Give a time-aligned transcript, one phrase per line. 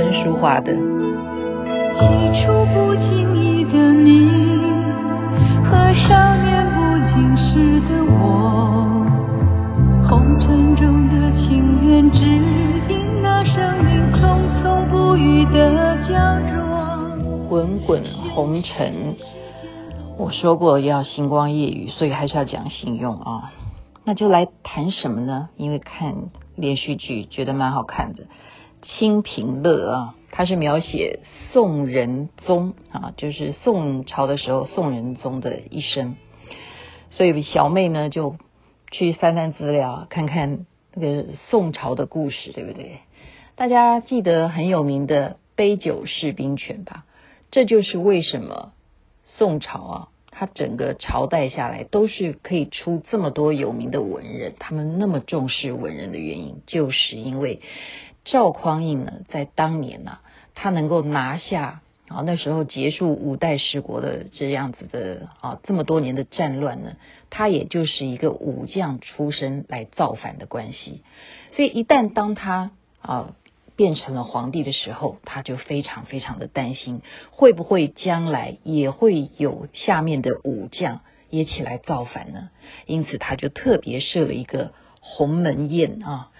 [0.00, 0.72] 陈淑樺的。
[0.72, 2.00] 起
[2.40, 4.30] 初不经意的你，
[5.62, 6.80] 和少年不
[7.12, 9.04] 经事的我，
[10.08, 12.18] 红尘中的情缘，只
[12.88, 16.56] 因那生命匆匆不语的胶着。
[17.50, 19.16] 滚滚红尘，
[20.16, 23.52] 我说过要星光夜雨，所以还是要讲信用啊。
[24.04, 25.50] 那就来谈什么呢？
[25.58, 26.14] 因为看
[26.56, 28.22] 连续剧觉得蛮好看的，
[28.82, 31.20] 《清平乐》啊，它是描写
[31.52, 36.16] 宋仁宗啊，就是宋朝的时候宋仁宗的一生。
[37.10, 38.36] 所以小妹呢就
[38.90, 42.98] 去翻翻资料，看看那个宋朝的故事，对不对？
[43.56, 47.04] 大家记得很有名的杯酒释兵权吧？
[47.50, 48.72] 这就是为什么
[49.26, 50.08] 宋朝啊。
[50.32, 57.60] 它整个朝代下来都是可以出这么多有名的文人，他们那么重视文人的原因，就是因为
[58.24, 60.22] 赵匡胤呢，在当年呢、啊，
[60.54, 66.96] 他能够拿下啊，那时候结束五代十国的这样子的啊，这么多年的战乱呢，
[67.30, 71.02] 他也就是一个武将出身来造反的关系，
[71.54, 73.34] 所以一旦当他啊。
[73.76, 82.50] 变成了皇帝的时候，他就非常非常的担心，会不会将来也会有下面的武将也起来造反呢？
[82.84, 86.30] 因此，他就特别设了一个鸿门宴啊，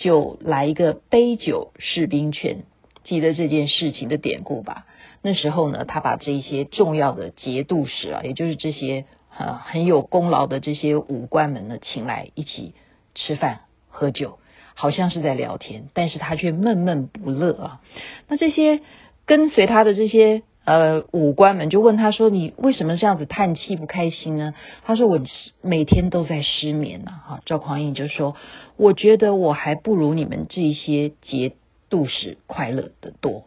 [0.00, 2.64] 就来一个杯酒释兵权，
[3.04, 4.86] 记得这件事情的典故吧？
[5.20, 12.74] 那时候呢，他把这些重要的节度使啊，也就是这些啊很有功劳的这些武官们呢，请来一起
[13.14, 14.38] 吃饭喝酒。
[14.74, 17.80] 好像是在聊天，但是他却闷闷不乐啊。
[18.28, 18.80] 那这些
[19.26, 24.54] 跟随他的这些呃武官们就问他说：“你为什么这样子叹气不开心呢？”
[24.86, 25.20] 他说：“我
[25.62, 28.36] 每天都在失眠呐。”哈，赵匡胤就说
[28.78, 31.54] ：“我觉得我还不如你们这些节
[31.88, 33.46] 度使快乐的多。”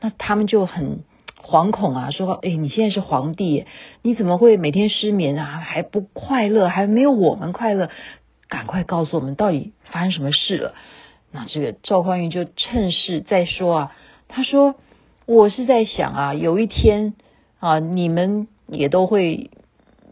[0.00, 1.04] 那他们就很
[1.40, 3.66] 惶恐啊，说：“哎，你现在是皇帝，
[4.02, 5.58] 你怎么会每天失眠啊？
[5.60, 7.88] 还不快乐，还没有我们快乐。”
[8.48, 10.74] 赶快告诉我们到底发生什么事了？
[11.30, 13.96] 那这个赵匡胤就趁势再说啊，
[14.28, 14.74] 他说
[15.26, 17.14] ：“我是在想啊，有一天
[17.58, 19.50] 啊，你们也都会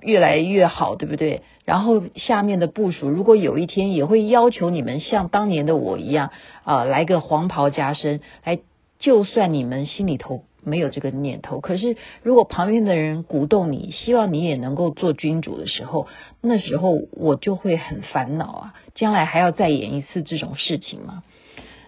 [0.00, 1.42] 越来越好，对不对？
[1.64, 6.30] 然后下面的部署如果有一天也会要求你们像当年的我一样
[6.64, 8.58] 啊，来个黄袍加身，来，
[8.98, 16.08] 就算你们心里头。”没有这个念头，可是如果旁边的人鼓动你，希望你也能够做君主的时候，
[16.40, 18.74] 那时候我就会很烦恼啊！
[18.96, 21.22] 将来还要再演一次这种事情吗？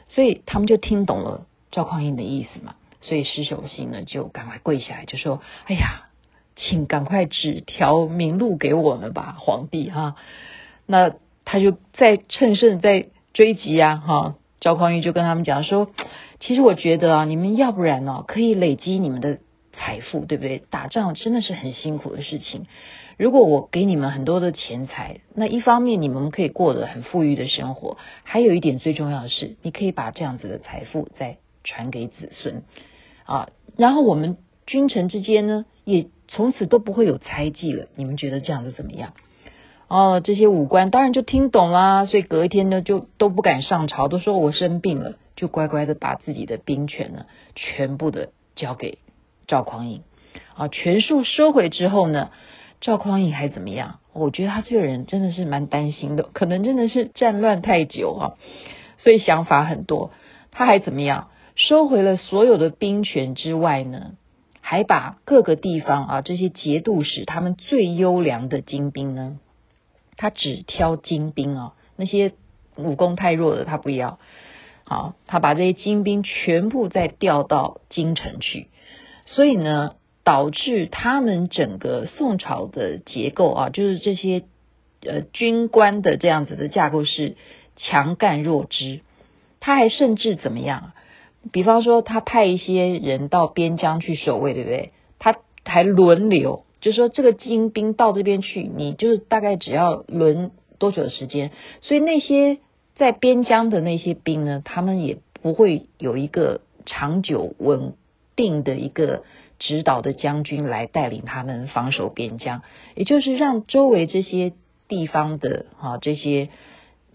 [0.08, 6.08] 所以他们就听懂了赵匡胤的意思嘛，所以石守信呢就赶快跪下来，就说：“哎呀，
[6.56, 10.16] 请赶快指条明路给我们吧，皇帝哈、啊。”
[10.86, 11.14] 那
[11.44, 14.34] 他就再趁胜再追击啊，哈！
[14.60, 15.90] 赵匡胤就跟他们讲说。
[16.40, 19.38] 其实我觉得啊，你们要不然呢，可以累积你们的
[19.72, 20.62] 财富，对不对？
[20.70, 22.66] 打仗真的是很辛苦的事情。
[23.16, 32.62] 如果我给你们很多的钱财，那一方面你们可以过得很富裕的生活，还有一点最重要的是，你可以把这样子的财富再传给子孙
[33.28, 33.50] 啊。
[33.76, 37.86] 然后我们君臣之间呢，也从此都不会有猜忌了。
[37.94, 39.12] 你们觉得这样子怎么样？
[39.86, 45.14] 哦，这些武官当然就听懂啦，所以隔一天呢，就都不敢上朝，都说我生病了。
[45.36, 48.98] 就乖乖的把自己的兵权呢，全部的交给
[49.46, 50.02] 赵匡胤
[50.56, 52.30] 啊，权术收回之后呢，
[52.80, 54.00] 赵匡胤还怎么样？
[54.12, 58.22] 我觉得他这个人真的是蛮担心的，可能真的是战乱太久啊，
[58.98, 60.10] 所以想法很多。
[60.50, 61.28] 他还怎么样？
[61.58, 64.12] 收回了所有的兵权之外呢，
[64.60, 69.38] 还把各个地方啊这些节度使他们最优良的精兵呢，
[70.16, 72.32] 他只挑精兵啊，那些
[72.76, 74.20] 武功太弱的他不要。
[74.84, 78.68] 好，他把这些精兵全部再调到京城去，
[79.26, 84.44] 所以呢，导致他们整个宋朝的结构啊，就是这些
[85.02, 87.36] 呃军官的这样子的架构是
[87.76, 89.00] 强干弱枝。
[89.60, 90.92] 他还甚至怎么样？
[91.52, 94.92] 比方说，他派一些人到边疆去守卫，对不对？
[95.18, 102.58] 他还轮流，就是说这个精兵到这边去，你就是大概只要轮多久的时间，所以那些。
[102.98, 107.92] 在边疆的那些兵呢，他们也不会有一个长久稳
[108.34, 109.22] 定的一个
[109.60, 112.62] 指导的将军来带领他们防守边疆，
[112.96, 114.52] 也就是让周围这些
[114.88, 116.48] 地方的啊这些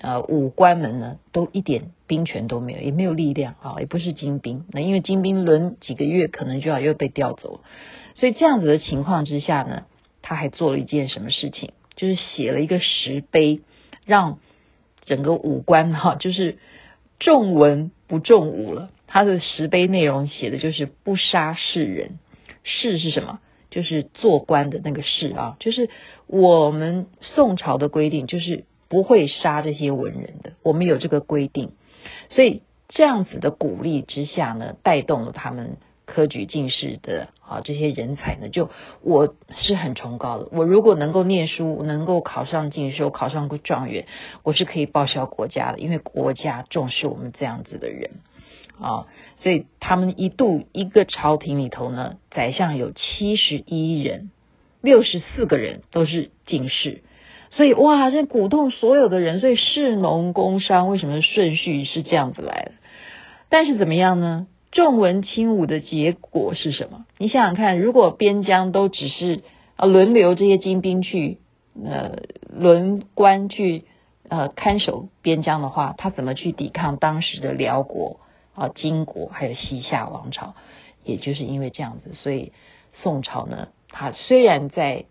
[0.04, 4.66] 呃武官们呢，都一点兵权都没有，也没有力量啊，也不是精兵。
[4.72, 7.62] 那因为精兵轮几个月，可能就要又被调走了，
[8.14, 9.86] 所以这样子的情况之下呢，
[10.22, 13.62] 他还做了一件什么事情，就是写了一个石碑，
[14.06, 14.38] 让。
[15.06, 16.60] 整个武官哈，就是
[17.20, 18.90] 重文不重武了。
[19.06, 22.20] 他的石碑内容写的就是不杀士人，
[22.64, 23.42] 士是什么？
[23.70, 25.90] 就是做官的那个士啊，就是
[26.26, 28.64] 我们宋朝的规定，就是
[28.94, 31.72] 不会杀这些文人的，我们有这个规定，
[32.30, 38.70] 所以这样子的鼓励之下呢，带动了他们科举进士的啊这些人才呢，就
[39.02, 44.06] 我是很崇高的，我如果能够念书，能够考上进士，考上个状元，
[44.44, 48.12] 我是可以报效国家的，因为国家重视我们这样子的人。
[48.80, 49.08] 啊、
[49.38, 54.30] 所以他们一度一个朝廷里头呢，宰相有七十一人，
[54.82, 57.02] 六十四个人都是进士，
[57.56, 62.72] 所以哇，这鼓动所有的人，所以士农工商为什么顺序是这样子来的？
[63.50, 64.48] 但是怎么样呢？
[64.72, 67.06] 重文轻武的结果是什么？
[67.20, 69.44] 你想想看，如果边疆都只是
[69.76, 71.38] 啊轮流这些精兵去
[71.86, 73.84] 呃轮官去
[74.28, 78.20] 呃看守边疆的话，他怎么去抵抗当时的辽国？
[78.56, 80.54] 啊，金国还有西夏王朝，
[81.04, 82.52] 也就是因为这样子，所以
[82.94, 85.06] 宋朝呢，它虽然在、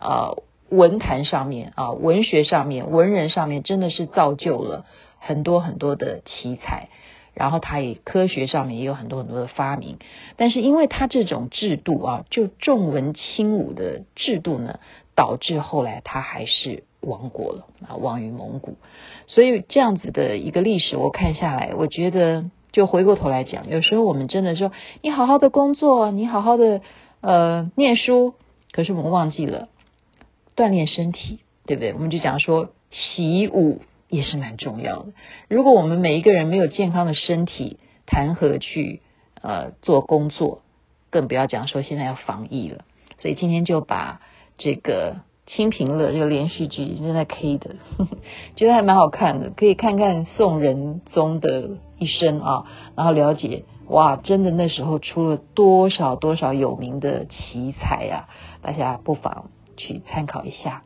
[0.00, 4.86] 呃、文坛上面啊文学上面文人上面真的是造就了
[5.18, 6.88] 很多很多的奇才，
[7.34, 9.98] 然后他也科学上面也有很多很多的发明，
[10.36, 14.78] 但是因为他这种制度啊，就重文轻武的制度呢，
[15.14, 18.76] 导致后来他还是亡国了啊，亡于蒙古，
[19.26, 22.50] 所以这样子的一个历史，我看下来，我觉得。
[22.72, 24.70] 就回过头来讲，有时候我们真的说，
[25.02, 26.82] 你好好的工作，你好好的
[27.20, 28.34] 呃念书，
[28.70, 29.68] 可是我们忘记了
[30.60, 31.94] 锻炼身体，对不对？
[31.94, 35.12] 我们就讲说习武也是蛮重要的。
[35.48, 39.00] 如果我们每一个人没有健康的身体，谈何去
[39.40, 40.60] 呃做工作？
[41.08, 42.84] 更不要讲说现在要防疫了。
[43.18, 44.20] 所以今天就把
[44.58, 45.16] 这个。
[45.46, 47.74] 清平乐这个连续剧正在 K 的，
[48.54, 58.28] 觉得还蛮好看的，可以看看宋仁宗的一生啊，然后了解哇，真的那时候出了多少多少有名的奇才啊！
[58.62, 59.50] 大家不妨
[59.80, 60.82] 去参考一下。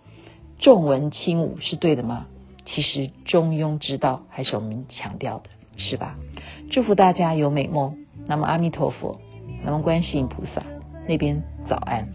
[0.60, 2.26] 重文轻武是对的吗？
[2.64, 6.16] 其实中庸之道还是我们强调的，是吧？
[6.70, 7.98] 祝福大家有美梦。
[8.26, 9.20] 那么阿弥陀佛，
[9.64, 10.62] 那么观世音菩萨
[11.06, 12.08] 那边早安。